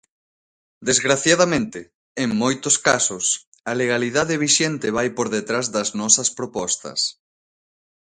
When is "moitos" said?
2.43-2.75